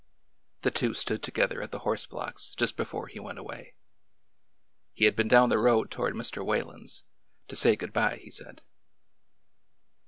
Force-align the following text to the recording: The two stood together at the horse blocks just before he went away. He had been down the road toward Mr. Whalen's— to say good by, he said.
The 0.63 0.71
two 0.71 0.95
stood 0.95 1.21
together 1.21 1.61
at 1.61 1.69
the 1.69 1.77
horse 1.85 2.07
blocks 2.07 2.55
just 2.55 2.75
before 2.75 3.05
he 3.05 3.19
went 3.19 3.37
away. 3.37 3.75
He 4.93 5.05
had 5.05 5.15
been 5.15 5.27
down 5.27 5.49
the 5.49 5.59
road 5.59 5.91
toward 5.91 6.15
Mr. 6.15 6.43
Whalen's— 6.43 7.03
to 7.49 7.55
say 7.55 7.75
good 7.75 7.93
by, 7.93 8.15
he 8.17 8.31
said. 8.31 8.63